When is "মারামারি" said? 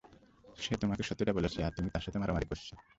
2.19-2.47